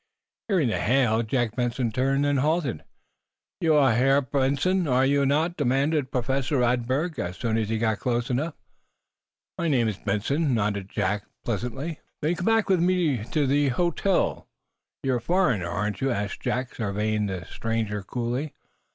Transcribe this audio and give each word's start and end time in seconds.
Hearing 0.47 0.69
the 0.69 0.79
hail, 0.79 1.21
Jack 1.21 1.55
Benson 1.55 1.91
turned, 1.91 2.25
then 2.25 2.37
halted. 2.37 2.83
"You 3.59 3.75
are 3.75 3.93
Herr 3.93 4.19
Benson, 4.21 4.87
are 4.87 5.05
you 5.05 5.27
not?" 5.27 5.57
demanded 5.57 6.09
Professor 6.11 6.57
Radberg, 6.57 7.19
as 7.19 7.37
soon 7.37 7.55
as 7.55 7.69
he 7.69 7.77
got 7.77 7.99
close 7.99 8.31
enough. 8.31 8.55
"Benson 9.59 9.75
is 9.87 9.99
my 10.07 10.17
name," 10.27 10.53
nodded 10.55 10.89
Jack, 10.89 11.25
pleasantly. 11.45 11.99
"Then 12.19 12.33
come 12.33 12.45
back 12.47 12.65
to 12.69 12.75
the 12.77 13.67
hotel 13.69 14.27
with 14.27 14.37
me." 14.39 14.45
"You 15.07 15.13
are 15.13 15.17
a 15.17 15.21
foreigner, 15.21 15.69
aren't 15.69 16.01
you?" 16.01 16.09
asked 16.09 16.39
Jack, 16.39 16.73
surveying 16.73 17.27
the 17.27 17.45
stranger 17.45 18.01
coolly. 18.01 18.55